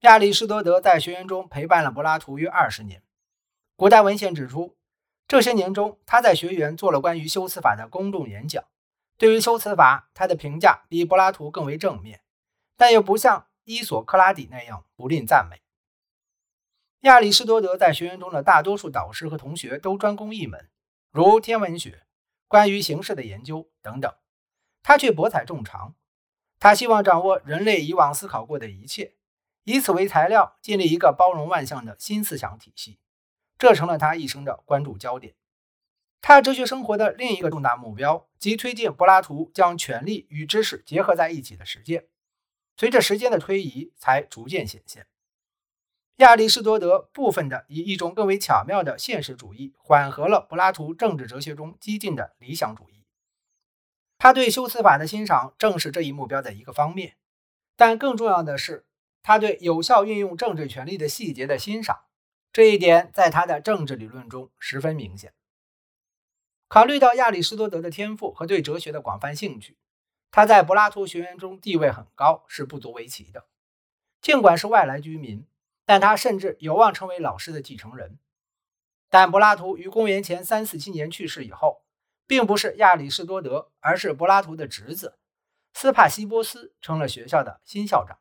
[0.00, 3.02] 亚里士多德在学园中陪伴了柏拉图约二十年。
[3.76, 4.76] 古代文献指出，
[5.26, 8.62] 这些年中，他在学园做了关于修辞法的公众演讲。
[9.16, 12.20] 对于修辞法，他的评价比柏拉图更为正面，
[12.76, 15.62] 但又不像伊索克拉底那样不吝赞美。
[17.00, 20.68] 亚里士多德在学园中的大多数导师和同学都专攻一门，
[21.10, 22.04] 如天文学、
[22.46, 24.14] 关于形式的研究等等，
[24.82, 25.94] 他却博采众长。
[26.58, 29.15] 他希望掌握人类以往思考过的一切，
[29.66, 33.00] 以此为材料建立一个包容万象的新思想体系，
[33.58, 35.34] 这成了他一生的关注焦点。
[36.20, 42.06] 他哲学生活的另一个重大目标，即推进柏拉图将权力与知识结合在一起的实践，
[42.76, 45.08] 随着时间的推移才逐渐显现。
[46.18, 53.04] 亚里士多德部分的以一种更为巧妙的现实主义，缓和了柏拉图政治哲学中激进的理想主义。
[54.16, 57.16] 他对修辞法的欣赏正是这一目标的一个方面，
[57.76, 58.85] 但更重要的是，
[59.26, 62.04] 他对有效运用政治权力的细节的欣赏，
[62.52, 65.34] 这一点在他的政治理论中十分明显。
[66.68, 69.76] 考虑到亚里士多德的天赋和对哲学的广泛兴趣，
[70.30, 73.48] 他在柏拉图学院中地位很高是不足为奇的。
[74.20, 75.44] 尽管是外来居民，
[75.84, 78.20] 但他甚至有望成为老师的继承人。
[79.10, 81.82] 但柏拉图于公元前三四七年去世以后。
[82.28, 85.16] 并不是亚里士多德，而是柏拉图的侄子
[85.74, 88.18] 斯帕西波斯成了学校的新校长。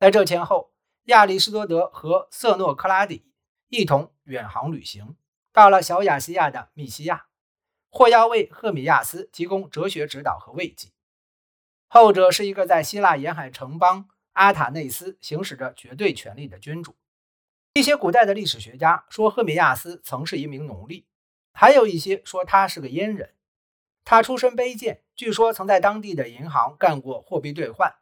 [0.00, 0.72] 在这前后，
[1.04, 3.30] 亚里士多德和瑟诺克拉底
[3.68, 5.14] 一同远航旅行，
[5.52, 7.26] 到了小亚细亚的密西亚，
[7.90, 10.88] 或要为赫米亚斯提供哲学指导和慰藉。
[11.86, 16.96] 后者是一个在希腊沿海城邦阿塔内斯行使着绝对权力的君主。
[17.74, 21.06] 一些古代的历史学家说，赫米亚斯曾是一名奴隶。
[21.52, 23.34] 还有一些说他是个阉人，
[24.02, 27.96] 他出身卑贱，据说曾在当地的银行干过货币兑换，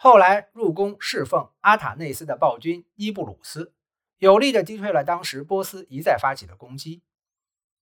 [0.00, 3.74] 后来入宫侍奉阿塔内斯的暴君伊布鲁斯，
[4.18, 7.02] 有力地击退了当时波斯一再发起的攻击。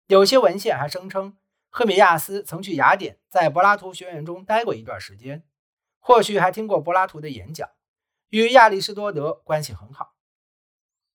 [0.08, 1.38] 有些文献还声称，
[1.70, 5.42] 赫米亚斯曾去雅典，在柏拉图学院中待过一段时间，
[6.00, 7.70] 或许还听过柏拉图的演讲，
[8.28, 10.14] 与亚里士多德关系很好。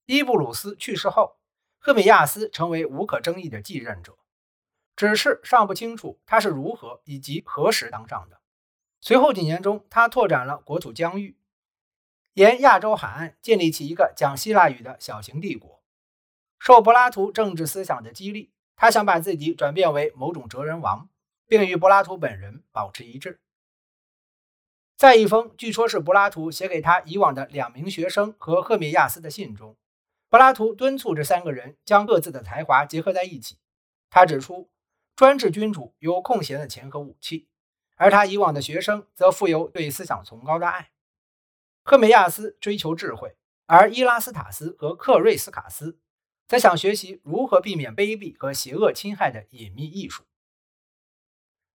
[0.08, 1.38] 伊布鲁斯去世后。
[1.80, 4.18] 赫米亚斯成为无可争议的继任者，
[4.96, 8.42] 只是尚不清楚他是如何以及何时当上的。
[9.08, 11.38] 随后几年中，他拓展了国土疆域，
[12.34, 15.82] 沿亚洲海岸建立起一个讲希腊语的小型帝国。
[16.60, 21.08] 受柏拉图政治思想的激励，他想把自己转变为某种哲人王，
[21.48, 23.40] 并与柏拉图本人保持一致。
[24.98, 29.78] 在一封据说是柏拉图写给他以往的两名学生和赫米亚斯的信中。
[30.28, 33.58] 柏拉图敦促这三个人将各自的才华结合在一起。
[34.10, 34.70] 他指出，
[35.16, 37.48] 专制君主有空闲的钱和武器，
[37.98, 40.92] 而他以往的学生则富有对思想崇高的爱。
[41.84, 43.36] 赫美亚斯追求智慧，
[43.66, 46.00] 而伊拉斯塔斯和克瑞斯卡斯
[46.48, 50.24] 则想学习如何避免卑鄙和邪恶侵害的隐秘艺术，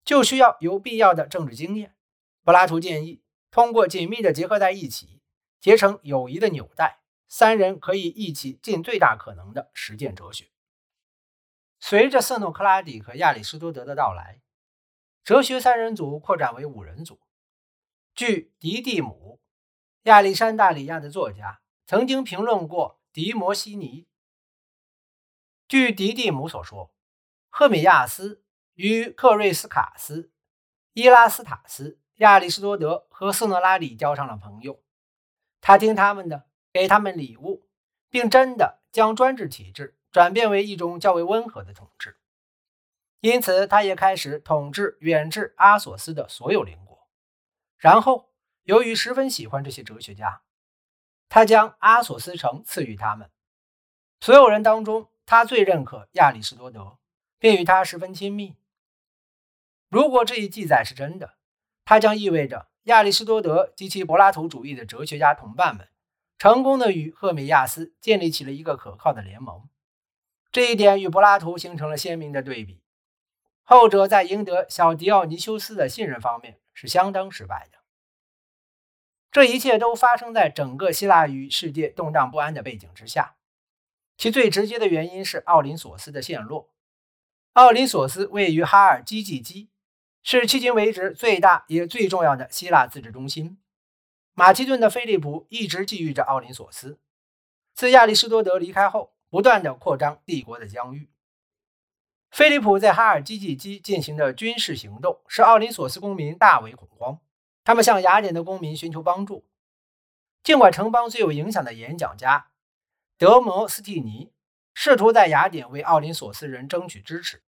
[0.05, 1.95] 就需要有必要的政治经验。
[2.43, 5.21] 柏拉图建议通过紧密的结合在一起，
[5.61, 7.01] 结成友谊的纽带。
[7.29, 10.51] 三人可以一起尽最大可能的实践哲学。
[11.81, 14.43] 随着瑟诺克拉底和亚里士多德的到来，
[15.25, 17.21] 哲学三人组扩展为五人组。
[18.15, 19.41] 据迪蒂姆，
[20.03, 24.07] 亚历山大里亚的作家曾经评论过迪摩西尼。
[25.69, 26.95] 据迪蒂姆所说，
[27.49, 28.43] 赫米亚斯
[28.75, 30.31] 与克瑞斯卡斯、
[30.93, 34.83] 伊拉斯塔斯、亚里士多德和斯诺拉里交上了朋友，
[35.61, 36.47] 他听他们的。
[36.75, 37.69] 给他们礼物，
[38.09, 42.17] 并真的将专制体制转变为一种较为温和的统治。
[43.23, 47.09] 因此，他也开始统治远至阿索斯的所有邻国。
[47.79, 48.33] 然后，
[48.65, 50.43] 由于十分喜欢这些哲学家，
[51.29, 53.31] 他将阿索斯城赐予他们。
[54.21, 56.99] 所有人当中，他最认可亚里士多德，
[57.39, 58.57] 并与他十分亲密。
[59.89, 61.35] 如果这一记载是真的，
[61.85, 65.89] 它将意味着亚里士多德及其柏拉图主义的哲学家同伴们。
[66.39, 69.69] 成功的与赫米亚斯建立起了一个可靠的联盟，
[70.51, 72.82] 这一点与柏拉图形成了鲜明的对比。
[73.63, 77.79] 后者在赢得小狄奥尼修斯的信任方面是相当失败的。
[79.31, 83.37] 这一切都发生在整个希腊语世界动荡不安的背景之下，
[84.19, 86.71] 其最直接的原因是奥林索斯的陷落。
[87.55, 89.71] 奥林索斯位于哈尔基济基，
[90.23, 93.59] 是迄今为止最大也最重要的希腊自治中心。
[94.35, 96.99] 马其顿的菲利普一直觊觎着奥林索斯。
[97.75, 101.11] 自亚里士多德离开后，不断的扩张帝国的疆域。
[102.33, 107.21] 菲利普在哈尔基济基进行的军事行动，使奥林索斯公民大为恐慌。
[107.63, 109.47] 他们向雅典的公民寻求帮助。
[110.43, 112.49] 尽管城邦最有影响的演讲家
[113.19, 114.33] 德摩斯蒂尼
[114.73, 117.43] 试图在雅典为奥林索斯人争取支持，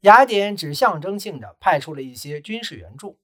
[0.00, 3.18] 雅典只象征性的派出了一些军事援助。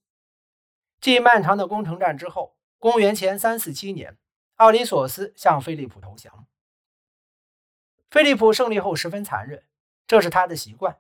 [1.03, 4.17] 继漫长的攻城战之后，公元前三四七年，
[4.55, 6.47] 奥林索斯向菲利普投降。
[8.11, 9.63] 菲利普胜利后十分残忍，
[10.07, 10.99] 这是他的习惯。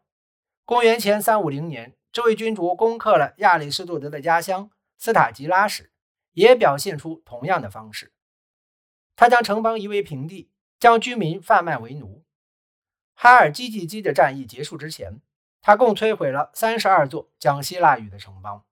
[0.64, 5.92] 公元前三五零年，这位君主攻克了亚里士多德的家乡斯塔吉拉时，
[6.32, 8.12] 也表现出同样的方式。
[9.16, 12.24] 他将城邦夷为平地，将居民贩卖为奴。
[13.14, 15.20] 哈尔基基基的战役结束之前，
[15.60, 18.64] 他共摧毁了三十二座讲希腊语的城邦。